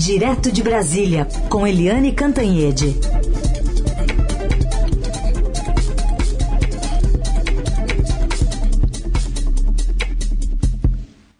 [0.00, 2.96] Direto de Brasília, com Eliane Cantanhede.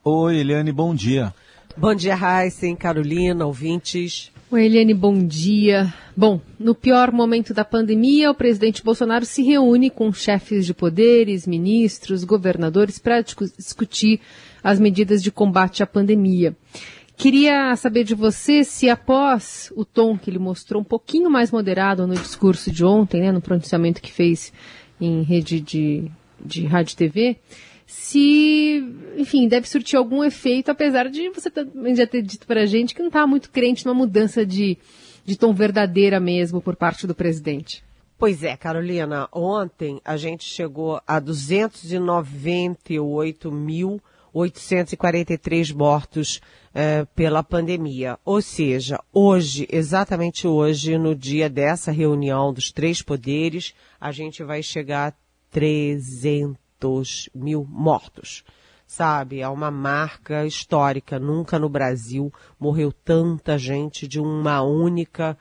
[0.04, 1.32] Oi, Eliane, bom dia.
[1.74, 4.30] Bom dia, Heisen, Carolina, ouvintes.
[4.50, 5.90] Oi, Eliane, bom dia.
[6.14, 11.46] Bom, no pior momento da pandemia, o presidente Bolsonaro se reúne com chefes de poderes,
[11.46, 14.20] ministros, governadores para discutir
[14.62, 16.54] as medidas de combate à pandemia.
[17.20, 22.06] Queria saber de você se após o tom que ele mostrou um pouquinho mais moderado
[22.06, 24.50] no discurso de ontem, né, no pronunciamento que fez
[24.98, 26.10] em rede de,
[26.42, 27.36] de rádio e TV,
[27.86, 28.82] se,
[29.18, 31.50] enfim, deve surtir algum efeito, apesar de você
[31.94, 34.78] já ter dito para a gente que não está muito crente numa mudança de,
[35.22, 37.84] de tom verdadeira mesmo por parte do presidente.
[38.16, 41.20] Pois é, Carolina, ontem a gente chegou a
[44.34, 46.40] 298.843 mortos
[46.74, 48.18] eh, pela pandemia.
[48.24, 54.62] Ou seja, hoje, exatamente hoje, no dia dessa reunião dos três poderes, a gente vai
[54.62, 55.14] chegar a
[55.50, 58.44] 300 mil mortos.
[58.86, 61.18] Sabe, é uma marca histórica.
[61.18, 65.38] Nunca no Brasil morreu tanta gente de uma única,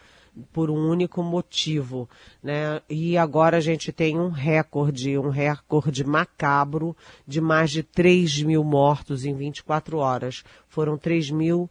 [0.52, 2.10] por um único motivo,
[2.42, 2.82] né?
[2.90, 6.96] E agora a gente tem um recorde, um recorde macabro
[7.28, 10.44] de mais de 3 mil mortos em 24 horas.
[10.68, 11.70] Foram 3 mil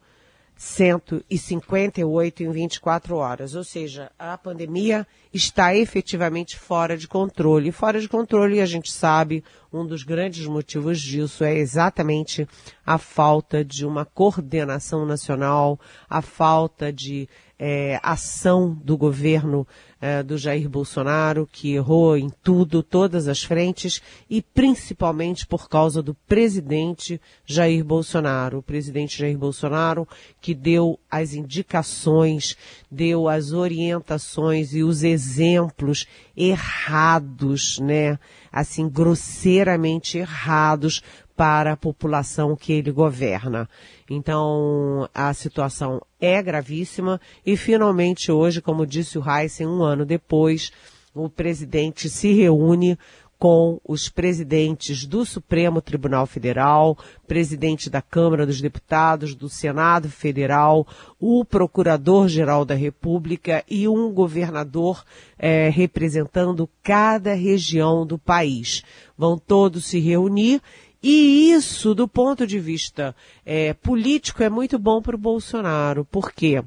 [0.58, 3.54] 158 em 24 horas.
[3.54, 7.70] Ou seja, a pandemia está efetivamente fora de controle.
[7.70, 12.46] Fora de controle, a gente sabe, um dos grandes motivos disso é exatamente
[12.84, 15.78] a falta de uma coordenação nacional,
[16.10, 19.66] a falta de é, ação do governo
[20.00, 26.00] é, do Jair Bolsonaro, que errou em tudo, todas as frentes, e principalmente por causa
[26.00, 28.58] do presidente Jair Bolsonaro.
[28.58, 30.06] O presidente Jair Bolsonaro
[30.40, 32.56] que deu as indicações,
[32.88, 38.18] deu as orientações e os exemplos errados, né?
[38.52, 41.02] Assim, grosseiramente errados
[41.38, 43.68] para a população que ele governa.
[44.10, 50.72] Então, a situação é gravíssima e finalmente hoje, como disse o Heisen, um ano depois,
[51.14, 52.98] o presidente se reúne
[53.38, 60.84] com os presidentes do Supremo Tribunal Federal, presidente da Câmara dos Deputados, do Senado Federal,
[61.20, 65.04] o Procurador-Geral da República e um governador
[65.38, 68.82] é, representando cada região do país.
[69.16, 70.60] Vão todos se reunir
[71.02, 73.14] e isso, do ponto de vista
[73.44, 76.04] é, político, é muito bom para o Bolsonaro.
[76.04, 76.62] Por quê?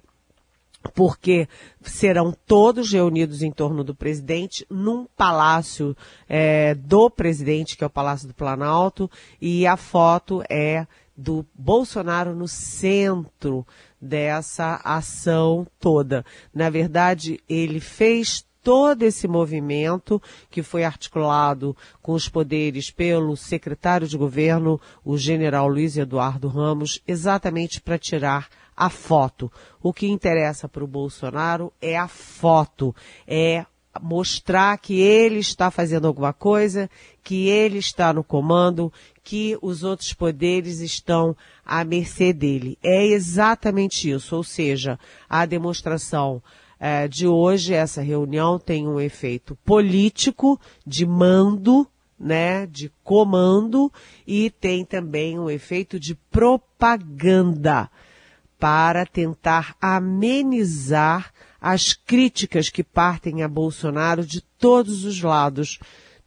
[0.96, 1.48] Porque
[1.82, 5.96] serão todos reunidos em torno do presidente num palácio
[6.28, 9.10] é, do presidente, que é o Palácio do Planalto,
[9.40, 13.68] e a foto é do Bolsonaro no centro
[14.02, 16.26] dessa ação toda.
[16.54, 24.08] Na verdade, ele fez todo esse movimento que foi articulado com os poderes pelo secretário
[24.08, 29.52] de governo, o general Luiz Eduardo Ramos, exatamente para tirar a foto.
[29.82, 32.96] O que interessa para o Bolsonaro é a foto,
[33.28, 33.66] é
[34.02, 36.90] mostrar que ele está fazendo alguma coisa,
[37.24, 38.92] que ele está no comando,
[39.24, 41.36] que os outros poderes estão
[41.66, 42.78] à mercê dele.
[42.82, 44.98] É exatamente isso, ou seja,
[45.30, 46.42] a demonstração
[46.84, 51.88] é, de hoje, essa reunião tem um efeito político, de mando,
[52.20, 53.94] né, de comando,
[54.26, 57.88] e tem também um efeito de propaganda
[58.58, 61.32] para tentar amenizar
[61.62, 65.78] as críticas que partem a Bolsonaro de todos os lados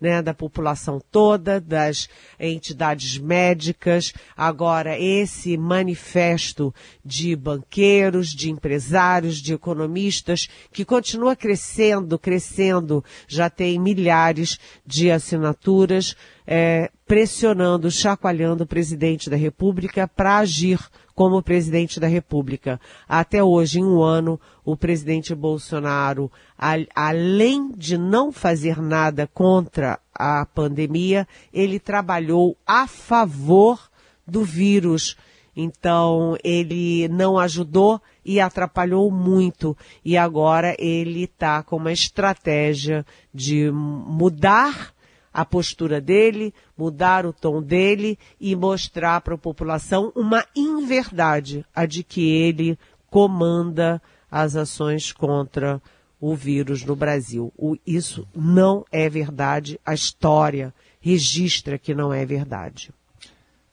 [0.01, 4.13] né, da população toda, das entidades médicas.
[4.37, 6.75] Agora, esse manifesto
[7.05, 16.17] de banqueiros, de empresários, de economistas, que continua crescendo, crescendo, já tem milhares de assinaturas,
[16.47, 20.79] é, pressionando, chacoalhando o presidente da República para agir
[21.15, 22.81] como presidente da República.
[23.09, 29.99] Até hoje, em um ano, o presidente Bolsonaro, a, além de não fazer nada contra
[30.15, 33.79] a pandemia, ele trabalhou a favor
[34.27, 35.17] do vírus.
[35.57, 39.77] Então, ele não ajudou e atrapalhou muito.
[40.05, 44.94] E agora ele está com uma estratégia de mudar
[45.35, 51.85] a postura dele, mudar o tom dele e mostrar para a população uma inverdade, a
[51.85, 52.79] de que ele
[53.11, 54.01] comanda
[54.31, 55.83] as ações contra
[56.21, 57.53] o vírus no Brasil.
[57.59, 62.93] O, isso não é verdade, a história registra que não é verdade.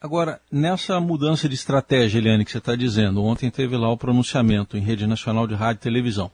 [0.00, 4.76] Agora, nessa mudança de estratégia, Eliane, que você está dizendo, ontem teve lá o pronunciamento
[4.76, 6.28] em rede nacional de rádio e televisão.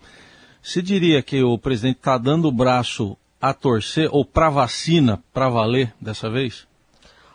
[0.62, 5.48] Você diria que o presidente está dando o braço a torcer ou para vacina para
[5.48, 6.66] valer dessa vez?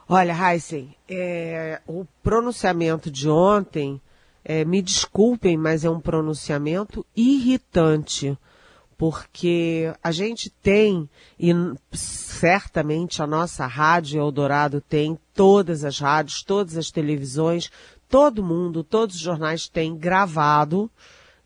[0.08, 4.02] Olha, Heisen, é, o pronunciamento de ontem,
[4.44, 8.38] é, me desculpem, mas é um pronunciamento irritante
[8.98, 11.10] porque a gente tem,
[11.40, 11.52] e
[11.92, 17.70] certamente a nossa rádio Eldorado tem, todas as rádios, todas as televisões,
[18.08, 20.90] todo mundo, todos os jornais têm gravado,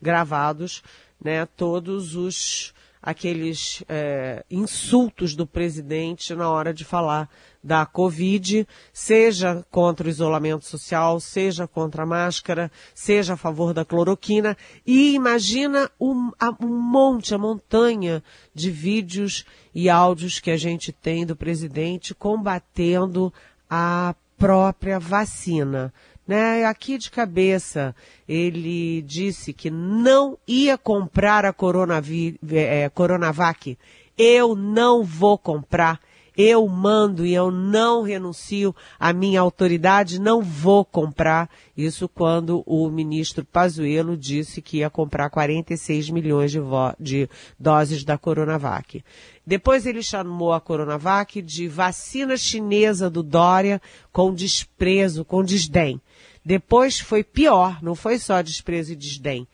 [0.00, 0.82] gravados,
[1.20, 2.72] né, todos os
[3.02, 7.28] aqueles é, insultos do presidente na hora de falar
[7.62, 13.84] da Covid, seja contra o isolamento social, seja contra a máscara, seja a favor da
[13.84, 14.56] cloroquina.
[14.86, 16.30] E imagina um,
[16.60, 18.22] um monte, a montanha
[18.54, 19.44] de vídeos
[19.74, 23.32] e áudios que a gente tem do presidente combatendo
[23.68, 25.92] a própria vacina.
[26.28, 26.66] Né?
[26.66, 27.96] Aqui de cabeça,
[28.28, 33.78] ele disse que não ia comprar a Coronavi, é, Coronavac.
[34.18, 35.98] Eu não vou comprar.
[36.36, 41.50] Eu mando e eu não renuncio à minha autoridade, não vou comprar.
[41.74, 46.60] Isso quando o ministro Pazuello disse que ia comprar 46 milhões de,
[47.00, 47.28] de
[47.58, 49.02] doses da Coronavac.
[49.44, 53.80] Depois ele chamou a Coronavac de vacina chinesa do Dória
[54.12, 56.00] com desprezo, com desdém.
[56.48, 59.46] Depois foi pior, não foi só desprezo e desdém.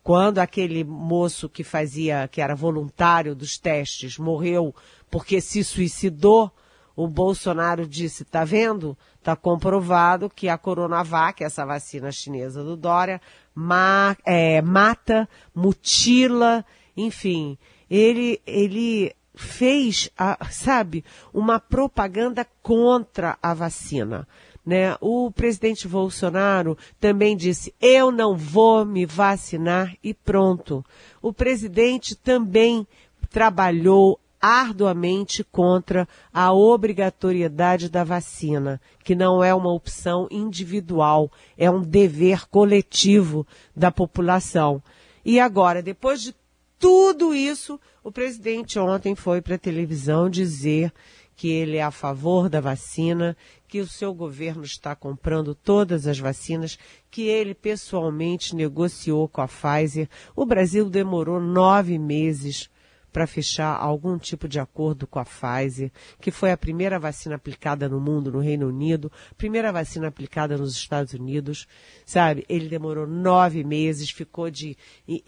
[0.00, 4.72] Quando aquele moço que fazia, que era voluntário dos testes, morreu
[5.10, 6.52] porque se suicidou,
[6.94, 8.96] o Bolsonaro disse, tá vendo?
[9.24, 13.20] Tá comprovado que a Coronavac, essa vacina chinesa do Dória,
[13.52, 16.64] ma é, mata, mutila,
[16.96, 17.58] enfim.
[17.90, 21.04] Ele, ele fez, a, sabe,
[21.34, 24.28] uma propaganda contra a vacina.
[24.66, 24.96] Né?
[25.00, 30.84] O presidente Bolsonaro também disse: eu não vou me vacinar e pronto.
[31.22, 32.84] O presidente também
[33.30, 41.80] trabalhou arduamente contra a obrigatoriedade da vacina, que não é uma opção individual, é um
[41.80, 44.82] dever coletivo da população.
[45.24, 46.34] E agora, depois de
[46.78, 50.92] tudo isso, o presidente ontem foi para a televisão dizer
[51.36, 53.36] que ele é a favor da vacina,
[53.68, 56.78] que o seu governo está comprando todas as vacinas,
[57.10, 60.08] que ele pessoalmente negociou com a Pfizer.
[60.34, 62.70] O Brasil demorou nove meses
[63.16, 65.90] para fechar algum tipo de acordo com a Pfizer,
[66.20, 70.74] que foi a primeira vacina aplicada no mundo, no Reino Unido, primeira vacina aplicada nos
[70.74, 71.66] Estados Unidos,
[72.04, 72.44] sabe?
[72.46, 74.76] Ele demorou nove meses, ficou de,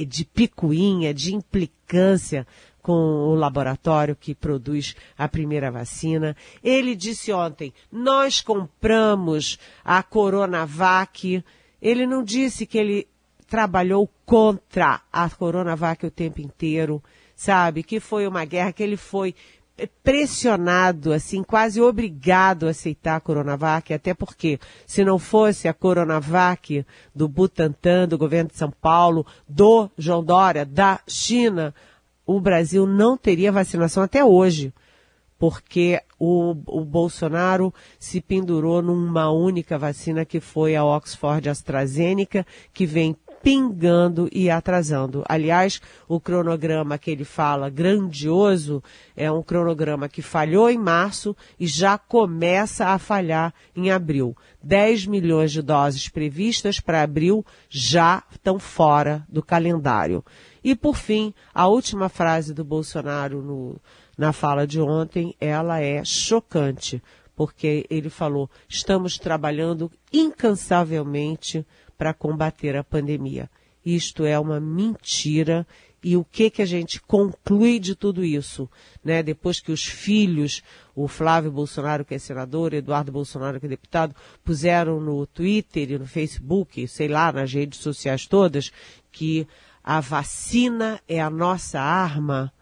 [0.06, 2.46] de picuinha, de implicância
[2.82, 6.36] com o laboratório que produz a primeira vacina.
[6.62, 11.44] Ele disse ontem: nós compramos a Coronavac.
[11.80, 13.08] Ele não disse que ele
[13.46, 17.02] trabalhou contra a Coronavac o tempo inteiro
[17.38, 17.84] sabe?
[17.84, 19.32] Que foi uma guerra que ele foi
[20.02, 26.84] pressionado, assim, quase obrigado a aceitar a Coronavac, até porque se não fosse a Coronavac
[27.14, 31.72] do Butantan, do governo de São Paulo, do João Dória, da China,
[32.28, 34.70] o Brasil não teria vacinação até hoje,
[35.38, 42.84] porque o, o Bolsonaro se pendurou numa única vacina que foi a Oxford AstraZeneca, que
[42.84, 45.24] vem pingando e atrasando.
[45.26, 48.82] Aliás, o cronograma que ele fala grandioso
[49.16, 54.36] é um cronograma que falhou em março e já começa a falhar em abril.
[54.62, 60.22] 10 milhões de doses previstas para abril já estão fora do calendário.
[60.68, 63.80] E por fim, a última frase do Bolsonaro no,
[64.18, 67.02] na fala de ontem, ela é chocante,
[67.34, 73.48] porque ele falou: estamos trabalhando incansavelmente para combater a pandemia.
[73.82, 75.66] Isto é uma mentira.
[76.04, 78.68] E o que que a gente conclui de tudo isso?
[79.02, 79.22] Né?
[79.22, 80.62] Depois que os filhos,
[80.94, 85.98] o Flávio Bolsonaro, que é senador, Eduardo Bolsonaro, que é deputado, puseram no Twitter e
[85.98, 88.70] no Facebook, sei lá, nas redes sociais todas,
[89.10, 89.48] que
[89.88, 92.52] a vacina é a nossa arma,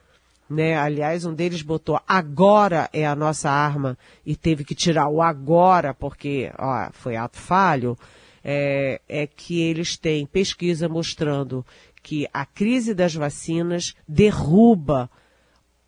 [0.49, 0.79] né?
[0.79, 5.93] Aliás, um deles botou agora é a nossa arma e teve que tirar o agora
[5.93, 7.99] porque ó, foi ato falho
[8.45, 11.67] é, é que eles têm pesquisa mostrando
[12.01, 15.11] que a crise das vacinas derruba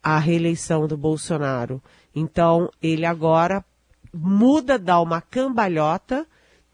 [0.03, 1.81] a reeleição do Bolsonaro.
[2.13, 3.65] Então, ele agora
[4.13, 6.27] muda, dá uma cambalhota,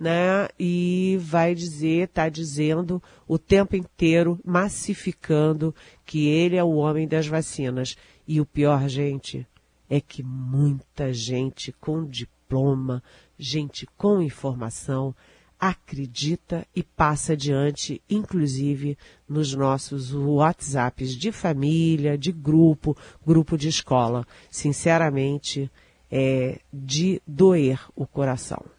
[0.05, 0.49] né?
[0.61, 7.27] E vai dizer, está dizendo o tempo inteiro, massificando que ele é o homem das
[7.27, 7.97] vacinas.
[8.29, 9.47] E o pior, gente,
[9.89, 13.03] é que muita gente com diploma,
[13.39, 15.15] gente com informação,
[15.59, 22.95] acredita e passa adiante, inclusive nos nossos WhatsApps de família, de grupo,
[23.27, 24.27] grupo de escola.
[24.51, 25.71] Sinceramente,
[26.11, 28.74] é de doer o coração.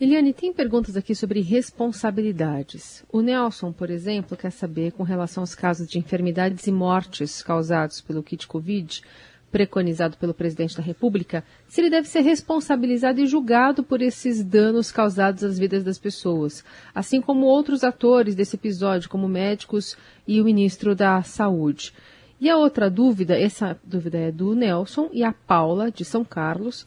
[0.00, 3.04] Eliane, tem perguntas aqui sobre responsabilidades.
[3.12, 8.00] O Nelson, por exemplo, quer saber com relação aos casos de enfermidades e mortes causados
[8.00, 9.02] pelo kit Covid,
[9.50, 14.92] preconizado pelo presidente da República, se ele deve ser responsabilizado e julgado por esses danos
[14.92, 16.64] causados às vidas das pessoas,
[16.94, 19.96] assim como outros atores desse episódio, como médicos
[20.28, 21.92] e o ministro da Saúde.
[22.40, 26.86] E a outra dúvida, essa dúvida é do Nelson e a Paula, de São Carlos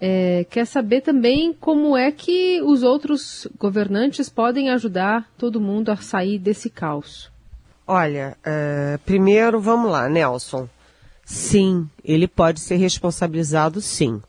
[0.00, 5.96] é, quer saber também como é que os outros governantes podem ajudar todo mundo a
[5.96, 7.30] sair desse caos.
[7.86, 10.68] Olha, é, primeiro vamos lá, Nelson.
[11.24, 14.20] Sim, ele pode ser responsabilizado, sim,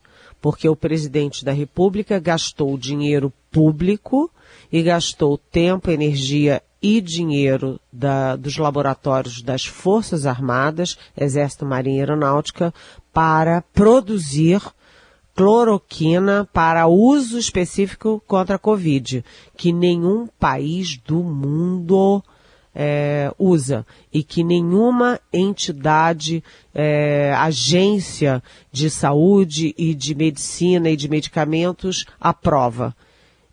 [0.42, 4.30] porque o presidente da República gastou dinheiro público
[4.72, 12.00] e gastou tempo, energia e dinheiro da, dos laboratórios das Forças Armadas, Exército, Marinha e
[12.00, 12.74] Aeronáutica,
[13.14, 14.62] para produzir
[15.36, 19.24] cloroquina para uso específico contra a Covid,
[19.56, 22.24] que nenhum país do mundo
[22.74, 26.44] é, usa e que nenhuma entidade,
[26.74, 32.96] é, agência de saúde e de medicina e de medicamentos aprova.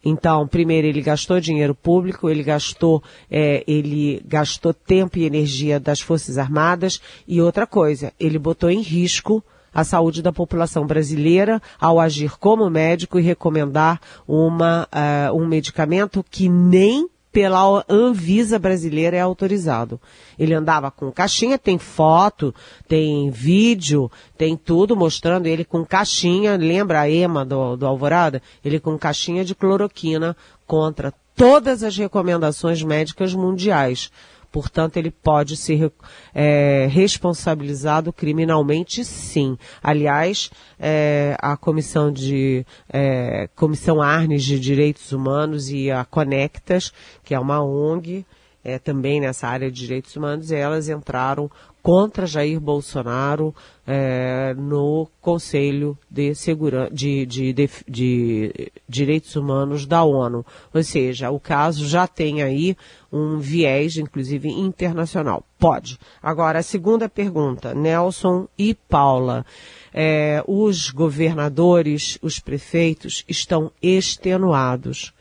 [0.04, 6.00] Então, primeiro ele gastou dinheiro público, ele gastou, é, ele gastou tempo e energia das
[6.00, 9.42] Forças Armadas e outra coisa, ele botou em risco
[9.76, 16.24] a saúde da população brasileira ao agir como médico e recomendar uma, uh, um medicamento
[16.30, 20.00] que nem pela Anvisa brasileira é autorizado.
[20.38, 22.54] Ele andava com caixinha, tem foto,
[22.88, 28.40] tem vídeo, tem tudo mostrando ele com caixinha, lembra a EMA do, do Alvorada?
[28.64, 30.34] Ele com caixinha de cloroquina
[30.66, 34.10] contra todas as recomendações médicas mundiais.
[34.56, 35.92] Portanto, ele pode ser
[36.34, 39.58] é, responsabilizado criminalmente, sim.
[39.82, 46.90] Aliás, é, a comissão de é, comissão Arnes de Direitos Humanos e a Conectas,
[47.22, 48.24] que é uma ONG,
[48.64, 51.50] é, também nessa área de direitos humanos, elas entraram
[51.86, 53.54] contra Jair Bolsonaro
[53.86, 60.44] é, no Conselho de, Segura de, de, de, de, Direitos Humanos da ONU.
[60.74, 62.76] Ou seja, o caso já tem aí
[63.12, 65.44] um viés, inclusive internacional.
[65.60, 65.96] Pode.
[66.20, 69.46] Agora, a segunda pergunta, Nelson e Paula.
[69.94, 75.14] É, os governadores, os prefeitos estão extenuados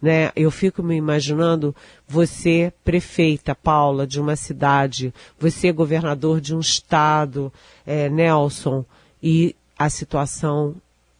[0.00, 0.30] né?
[0.34, 1.74] Eu fico me imaginando
[2.06, 7.52] você, prefeita Paula, de uma cidade, você, governador de um estado,
[7.86, 8.84] é, Nelson,
[9.22, 10.76] e a situação,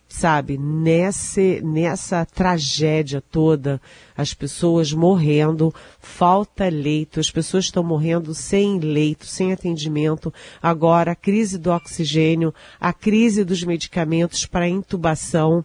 [0.08, 3.80] sabe, nesse, nessa tragédia toda,
[4.16, 10.32] as pessoas morrendo, falta leito, as pessoas estão morrendo sem leito, sem atendimento.
[10.62, 15.64] Agora, a crise do oxigênio, a crise dos medicamentos para intubação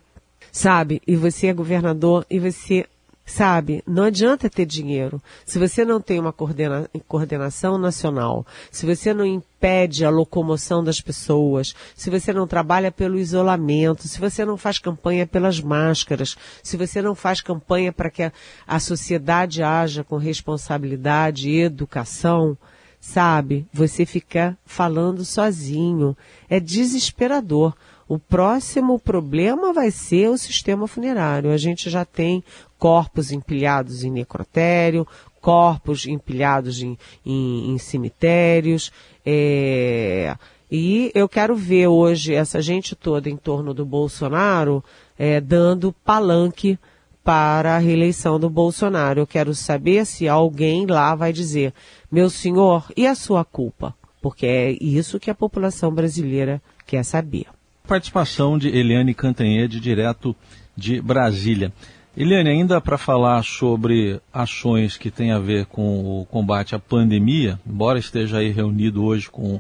[0.54, 1.02] sabe?
[1.08, 2.86] E você é governador e você
[3.26, 5.22] Sabe, não adianta ter dinheiro.
[5.46, 11.00] Se você não tem uma coordena coordenação nacional, se você não impede a locomoção das
[11.00, 16.76] pessoas, se você não trabalha pelo isolamento, se você não faz campanha pelas máscaras, se
[16.76, 18.32] você não faz campanha para que a,
[18.68, 22.58] a sociedade haja com responsabilidade e educação,
[23.04, 26.16] sabe, você fica falando sozinho.
[26.50, 27.76] É desesperador.
[28.08, 31.52] O próximo problema vai ser o sistema funerário.
[31.52, 32.42] A gente já tem
[32.80, 35.06] corpos empilhados em necrotério,
[35.42, 38.90] corpos empilhados em, em, em cemitérios.
[39.26, 40.38] É,
[40.72, 44.82] e eu quero ver hoje essa gente toda em torno do Bolsonaro
[45.20, 46.80] é, dando palanque
[47.24, 49.22] para a reeleição do Bolsonaro.
[49.22, 51.74] Eu quero saber se alguém lá vai dizer,
[52.14, 53.96] meu senhor, e a sua culpa?
[54.22, 57.48] Porque é isso que a população brasileira quer saber.
[57.88, 60.36] Participação de Eliane Cantanhede, direto
[60.78, 61.74] de Brasília.
[62.16, 67.60] Eliane, ainda para falar sobre ações que têm a ver com o combate à pandemia,
[67.66, 69.60] embora esteja aí reunido hoje com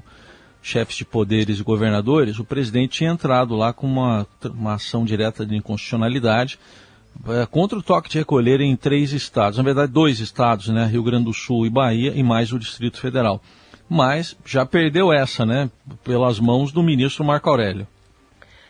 [0.61, 5.43] chefes de poderes e governadores, o presidente tinha entrado lá com uma, uma ação direta
[5.43, 6.59] de inconstitucionalidade
[7.27, 11.03] é, contra o toque de recolher em três estados, na verdade dois estados, né, Rio
[11.03, 13.41] Grande do Sul e Bahia, e mais o Distrito Federal.
[13.89, 15.69] Mas já perdeu essa, né,
[16.03, 17.87] pelas mãos do ministro Marco Aurélio.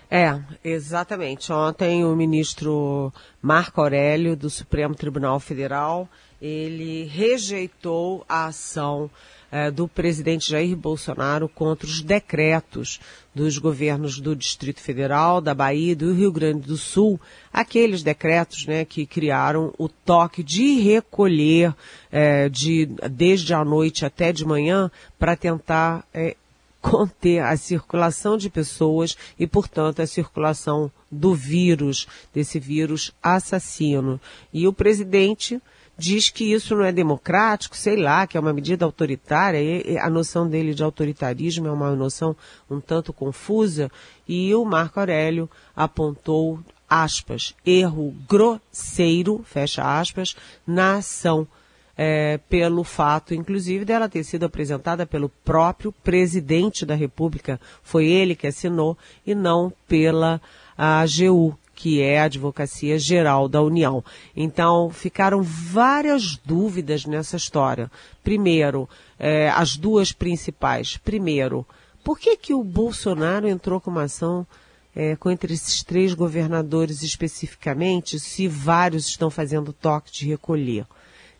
[0.09, 1.51] É, exatamente.
[1.51, 6.07] Ontem o ministro Marco Aurélio, do Supremo Tribunal Federal,
[6.39, 9.09] ele rejeitou a ação
[9.53, 12.99] eh, do presidente Jair Bolsonaro contra os decretos
[13.35, 18.65] dos governos do Distrito Federal, da Bahia e do Rio Grande do Sul, aqueles decretos
[18.65, 21.71] né, que criaram o toque de recolher
[22.11, 26.35] eh, de, desde a noite até de manhã para tentar eh,
[26.83, 34.19] conter a circulação de pessoas e, portanto, a circulação do vírus, desse vírus assassino.
[34.51, 35.61] E o presidente
[35.97, 39.61] diz que isso não é democrático, sei lá, que é uma medida autoritária,
[40.01, 42.35] a noção dele de autoritarismo é uma noção
[42.69, 43.89] um tanto confusa,
[44.27, 46.59] e o Marco Aurélio apontou,
[46.89, 50.35] aspas, erro grosseiro, fecha aspas,
[50.67, 51.47] na ação,
[51.97, 58.35] é, pelo fato, inclusive, dela ter sido apresentada pelo próprio presidente da República, foi ele
[58.35, 60.41] que assinou, e não pela
[60.77, 64.03] AGU, que é a Advocacia Geral da União.
[64.35, 67.91] Então, ficaram várias dúvidas nessa história.
[68.23, 68.87] Primeiro,
[69.19, 70.97] é, as duas principais.
[70.97, 71.65] Primeiro,
[72.03, 74.45] por que, que o Bolsonaro entrou com uma ação
[74.95, 80.85] é, com entre esses três governadores especificamente, se vários estão fazendo toque de recolher?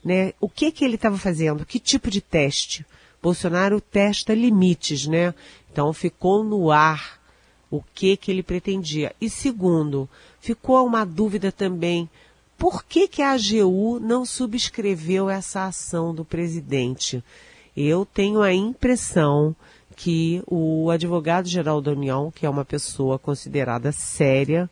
[0.04, 0.34] Né?
[0.40, 1.66] O que, que ele estava fazendo?
[1.66, 2.86] Que tipo de teste?
[3.22, 5.34] Bolsonaro testa limites, né?
[5.72, 7.22] Então ficou no ar
[7.72, 9.16] o que que ele pretendia.
[9.20, 12.10] E segundo, ficou uma dúvida também,
[12.58, 17.24] por que que a AGU não subscreveu essa ação do presidente?
[17.76, 19.56] Eu tenho a impressão
[19.96, 24.70] que o advogado-geral da União, que é uma pessoa considerada séria,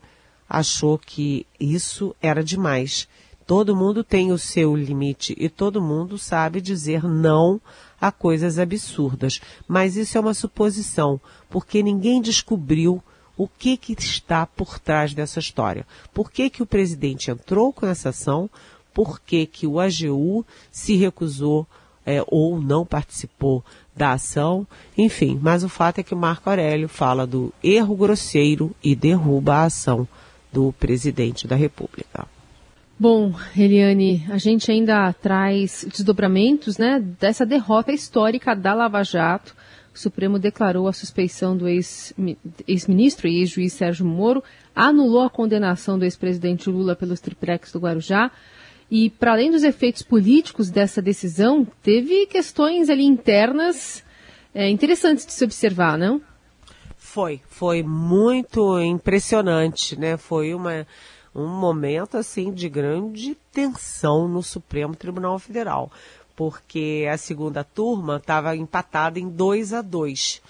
[0.47, 3.07] achou que isso era demais.
[3.51, 7.59] Todo mundo tem o seu limite e todo mundo sabe dizer não
[7.99, 9.41] a coisas absurdas.
[9.67, 13.03] Mas isso é uma suposição, porque ninguém descobriu
[13.35, 15.85] o que, que está por trás dessa história.
[16.13, 18.49] Por que, que o presidente entrou com essa ação?
[18.93, 21.67] Por que, que o AGU se recusou
[22.05, 24.65] é, ou não participou da ação?
[24.97, 29.55] Enfim, mas o fato é que o Marco Aurélio fala do erro grosseiro e derruba
[29.55, 30.07] a ação
[30.53, 32.25] do presidente da República.
[33.01, 39.55] Bom, Eliane, a gente ainda traz desdobramentos né, dessa derrota histórica da Lava Jato.
[39.91, 44.43] O Supremo declarou a suspeição do ex-ministro e ex-juiz Sérgio Moro,
[44.75, 48.29] anulou a condenação do ex-presidente Lula pelos triplex do Guarujá.
[48.91, 54.03] E, para além dos efeitos políticos dessa decisão, teve questões ali internas
[54.53, 56.21] é, interessantes de se observar, não?
[56.95, 60.17] Foi, foi muito impressionante, né?
[60.17, 60.85] Foi uma
[61.33, 65.91] um momento assim de grande tensão no Supremo Tribunal Federal,
[66.35, 70.41] porque a segunda turma estava empatada em 2 a 2.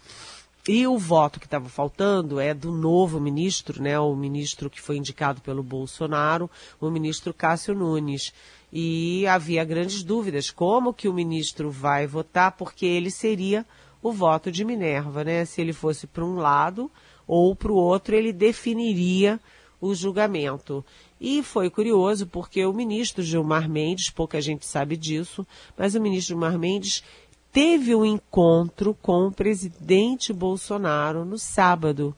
[0.67, 4.97] E o voto que estava faltando é do novo ministro, né, o ministro que foi
[4.97, 8.31] indicado pelo Bolsonaro, o ministro Cássio Nunes.
[8.71, 13.65] E havia grandes dúvidas como que o ministro vai votar, porque ele seria
[14.01, 15.45] o voto de Minerva, né?
[15.45, 16.89] Se ele fosse para um lado
[17.27, 19.39] ou para o outro, ele definiria
[19.81, 20.85] o julgamento.
[21.19, 25.45] E foi curioso porque o ministro Gilmar Mendes, pouca gente sabe disso,
[25.77, 27.03] mas o ministro Gilmar Mendes
[27.51, 32.15] teve um encontro com o presidente Bolsonaro no sábado.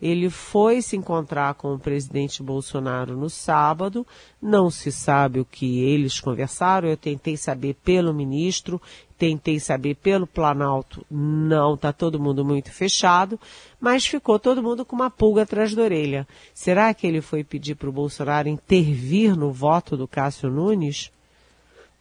[0.00, 4.04] Ele foi se encontrar com o presidente Bolsonaro no sábado,
[4.40, 8.82] não se sabe o que eles conversaram, eu tentei saber pelo ministro,
[9.22, 13.38] tentei saber pelo Planalto, não, está todo mundo muito fechado,
[13.80, 16.26] mas ficou todo mundo com uma pulga atrás da orelha.
[16.52, 21.12] Será que ele foi pedir para o Bolsonaro intervir no voto do Cássio Nunes?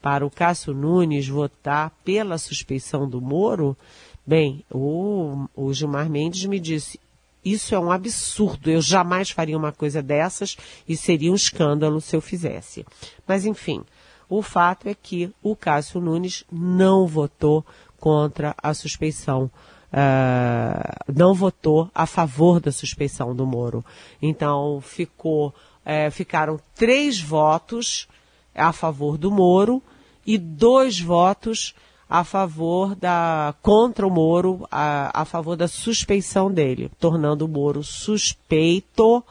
[0.01, 3.77] Para o Cássio Nunes votar pela suspeição do Moro?
[4.25, 6.99] Bem, o, o Gilmar Mendes me disse,
[7.45, 8.71] isso é um absurdo.
[8.71, 10.57] Eu jamais faria uma coisa dessas
[10.89, 12.83] e seria um escândalo se eu fizesse.
[13.27, 13.83] Mas, enfim,
[14.31, 17.65] o fato é que o Cássio Nunes não votou
[17.99, 19.51] contra a suspeição.
[19.91, 23.83] Uh, não votou a favor da suspeição do Moro.
[24.21, 28.07] Então, ficou, uh, ficaram três votos
[28.55, 29.83] a favor do Moro
[30.25, 31.75] e dois votos
[32.09, 37.83] a favor da contra o Moro, a, a favor da suspeição dele, tornando o Moro
[37.83, 39.21] suspeito,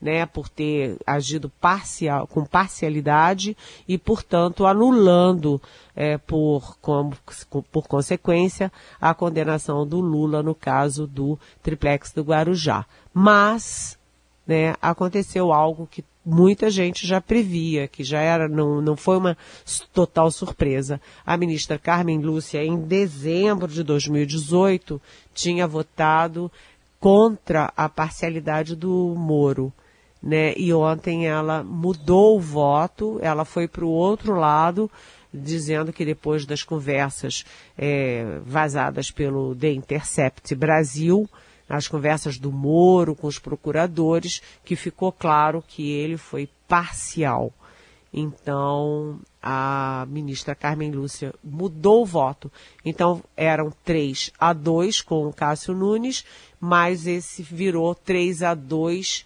[0.00, 3.56] né, por ter agido parcial, com parcialidade
[3.86, 5.60] e, portanto, anulando
[5.94, 6.76] é, por,
[7.72, 12.86] por consequência a condenação do Lula no caso do triplex do Guarujá.
[13.12, 13.98] Mas,
[14.46, 19.36] né, aconteceu algo que muita gente já previa, que já era, não, não foi uma
[19.92, 21.00] total surpresa.
[21.24, 25.00] A ministra Carmen Lúcia, em dezembro de 2018,
[25.34, 26.52] tinha votado
[27.00, 29.72] contra a parcialidade do Moro.
[30.28, 30.52] Né?
[30.58, 34.90] E ontem ela mudou o voto, ela foi para o outro lado,
[35.32, 37.46] dizendo que depois das conversas
[37.78, 41.26] é, vazadas pelo The Intercept Brasil,
[41.66, 47.50] as conversas do Moro com os procuradores, que ficou claro que ele foi parcial.
[48.12, 52.52] Então, a ministra Carmen Lúcia mudou o voto.
[52.84, 56.22] Então, eram 3 a 2 com o Cássio Nunes,
[56.60, 59.24] mas esse virou 3 a 2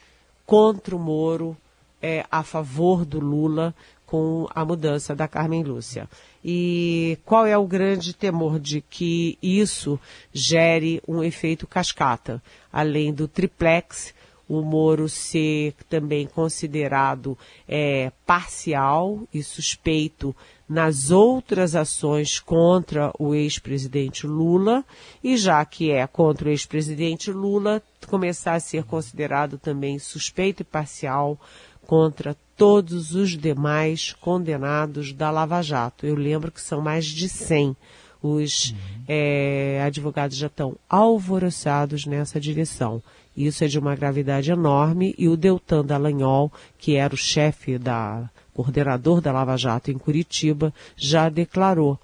[0.53, 1.57] contra o Moro,
[2.03, 6.07] é, a favor do Lula, com a mudança da Carmen Lúcia.
[6.45, 9.99] E qual é o grande temor de que isso
[10.31, 12.43] gere um efeito cascata?
[12.71, 14.13] Além do triplex,
[14.53, 20.37] o Moro ser também considerado é, parcial e suspeito
[20.69, 24.85] nas outras ações contra o ex-presidente Lula,
[25.25, 30.65] e já que é contra o ex-presidente Lula, começar a ser considerado também suspeito e
[30.65, 31.41] parcial
[31.87, 36.05] contra todos os demais condenados da Lava Jato.
[36.05, 37.75] Eu lembro que são mais de 100.
[38.23, 38.77] Os uhum.
[39.09, 43.03] é, advogados já estão alvoroçados nessa direção.
[43.37, 48.31] Isso é de uma gravidade enorme e o Deltan Dallagnol, que era o chefe da
[48.55, 51.99] coordenador da Lava Jato em Curitiba, já declarou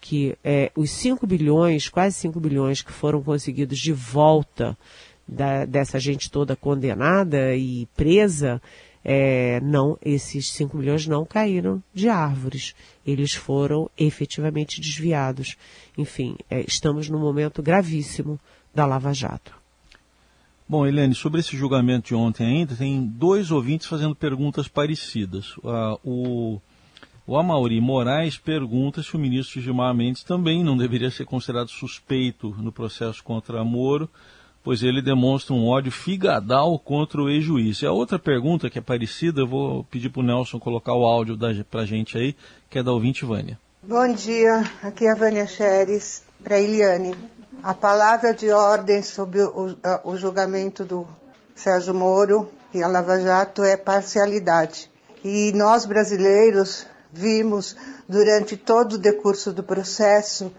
[0.00, 4.76] que é, os 5 bilhões, quase 5 bilhões que foram conseguidos de volta
[5.26, 8.60] da, dessa gente toda condenada e presa,
[9.08, 12.74] é, não, esses 5 milhões não caíram de árvores.
[13.06, 15.56] Eles foram efetivamente desviados.
[15.96, 18.36] Enfim, é, estamos num momento gravíssimo
[18.74, 19.54] da Lava Jato.
[20.68, 25.56] Bom, Helene, sobre esse julgamento de ontem ainda, tem dois ouvintes fazendo perguntas parecidas.
[25.58, 26.60] Uh, o,
[27.24, 32.56] o Amauri Moraes pergunta se o ministro Gilmar Mendes também não deveria ser considerado suspeito
[32.58, 34.10] no processo contra Moro,
[34.66, 37.82] pois ele demonstra um ódio figadal contra o ex-juiz.
[37.82, 41.06] E a outra pergunta, que é parecida, eu vou pedir para o Nelson colocar o
[41.06, 41.38] áudio
[41.70, 42.34] para a gente aí,
[42.68, 43.60] que é da ouvinte Vânia.
[43.80, 47.14] Bom dia, aqui é a Vânia Xeres, para Eliane.
[47.62, 51.06] A palavra de ordem sobre o, o julgamento do
[51.54, 54.90] Sérgio Moro e a Lava Jato é parcialidade.
[55.22, 57.76] E nós brasileiros vimos
[58.08, 60.50] durante todo o decurso do processo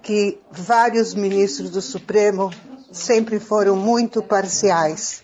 [0.00, 2.52] que vários ministros do Supremo
[2.90, 5.22] sempre foram muito parciais.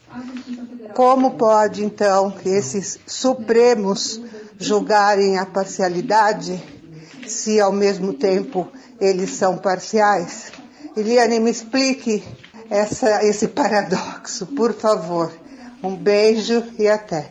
[0.94, 4.20] Como pode, então, esses Supremos
[4.58, 6.62] julgarem a parcialidade
[7.26, 8.68] se, ao mesmo tempo,
[9.00, 10.52] eles são parciais?
[10.96, 12.22] Eliane, me explique
[12.70, 15.32] essa, esse paradoxo, por favor.
[15.82, 17.30] Um beijo e até.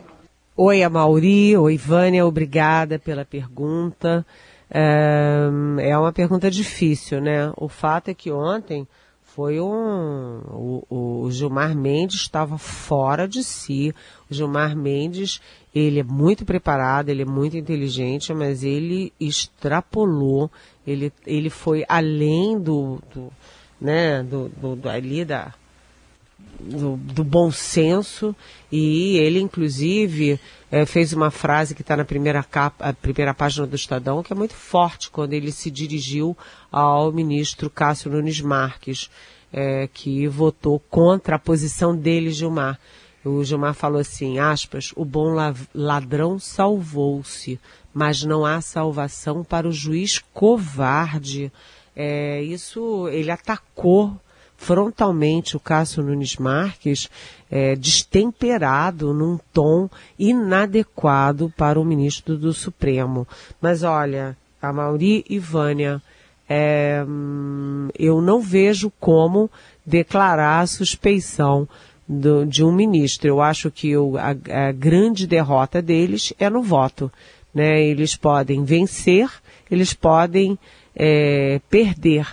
[0.56, 1.56] Oi, Amauri.
[1.56, 2.26] Oi, Vânia.
[2.26, 4.24] Obrigada pela pergunta.
[4.70, 7.52] É uma pergunta difícil, né?
[7.56, 8.86] O fato é que ontem
[9.34, 10.40] foi um.
[10.48, 13.92] O, o, Gilmar Mendes estava fora de si.
[14.30, 15.40] O Gilmar Mendes,
[15.74, 20.48] ele é muito preparado, ele é muito inteligente, mas ele extrapolou,
[20.86, 23.32] ele, ele foi além do, do
[23.80, 25.52] né, do, do, do ali da,
[26.60, 28.34] do, do, bom senso
[28.70, 30.38] e ele inclusive
[30.70, 34.36] é, fez uma frase que está na primeira capa, primeira página do Estadão que é
[34.36, 36.36] muito forte quando ele se dirigiu
[36.70, 39.10] ao ministro Cássio Nunes Marques
[39.52, 42.78] é, que votou contra a posição dele Gilmar
[43.24, 45.34] o Gilmar falou assim, aspas, o bom
[45.74, 47.58] ladrão salvou-se,
[47.92, 51.50] mas não há salvação para o juiz covarde.
[51.96, 54.20] É, isso, ele atacou
[54.64, 57.10] frontalmente o Cássio Nunes Marques,
[57.50, 63.28] é, destemperado num tom inadequado para o ministro do Supremo.
[63.60, 66.00] Mas olha, a Mauri e Vânia,
[66.48, 67.04] é,
[67.98, 69.50] eu não vejo como
[69.84, 71.68] declarar a suspeição
[72.08, 73.28] do, de um ministro.
[73.28, 77.12] Eu acho que o, a, a, grande derrota deles é no voto.
[77.54, 77.82] Né?
[77.82, 79.28] Eles podem vencer,
[79.70, 80.58] eles podem
[80.96, 82.26] é, perder,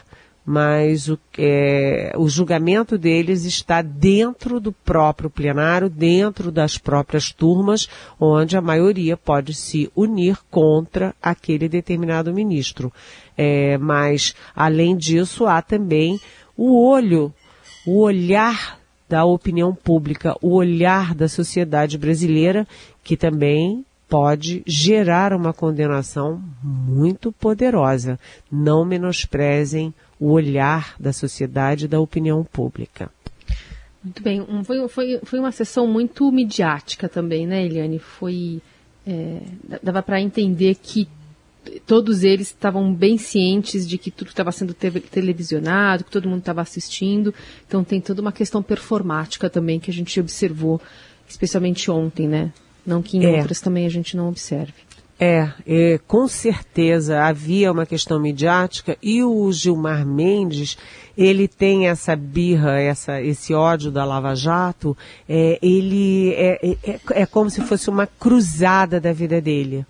[0.51, 7.87] mas o, é, o julgamento deles está dentro do próprio plenário, dentro das próprias turmas,
[8.19, 12.91] onde a maioria pode se unir contra aquele determinado ministro.
[13.37, 16.19] É, mas, além disso, há também
[16.57, 17.33] o olho,
[17.87, 22.67] o olhar da opinião pública, o olhar da sociedade brasileira,
[23.01, 28.19] que também pode gerar uma condenação muito poderosa.
[28.51, 33.09] Não menosprezem o olhar da sociedade e da opinião pública.
[34.03, 34.39] Muito bem.
[34.39, 37.97] Um, foi, foi, foi uma sessão muito midiática também, né, Eliane?
[37.97, 38.61] Foi.
[39.05, 39.41] É,
[39.81, 41.07] dava para entender que
[41.87, 46.39] todos eles estavam bem cientes de que tudo estava sendo te televisionado, que todo mundo
[46.39, 47.33] estava assistindo.
[47.67, 50.79] Então tem toda uma questão performática também que a gente observou,
[51.27, 52.53] especialmente ontem, né?
[52.85, 53.37] Não que em é.
[53.39, 54.73] outras também a gente não observe.
[55.23, 60.79] É, é, com certeza havia uma questão midiática e o Gilmar Mendes,
[61.15, 64.97] ele tem essa birra, essa, esse ódio da Lava Jato,
[65.29, 69.85] é, ele é, é, é como se fosse uma cruzada da vida dele,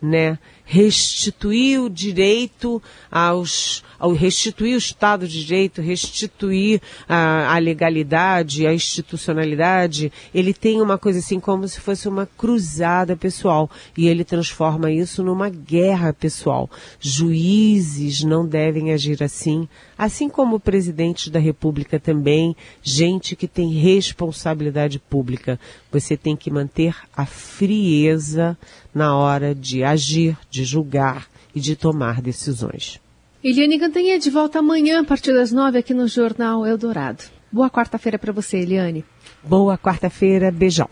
[0.00, 0.38] né?
[0.70, 2.80] Restituir o direito
[3.10, 10.80] aos, ao restituir o Estado de Direito, restituir a, a, legalidade, a institucionalidade, ele tem
[10.80, 16.12] uma coisa assim como se fosse uma cruzada pessoal e ele transforma isso numa guerra
[16.12, 16.70] pessoal.
[17.00, 23.72] Juízes não devem agir assim, assim como o presidente da República também, gente que tem
[23.72, 25.58] responsabilidade pública.
[25.90, 28.56] Você tem que manter a frieza
[28.94, 33.00] na hora de agir, de julgar e de tomar decisões.
[33.42, 37.24] Eliane Cantanha de volta amanhã a partir das nove aqui no Jornal Eldorado.
[37.50, 39.04] Boa quarta-feira para você, Eliane.
[39.42, 40.88] Boa quarta-feira, beijão.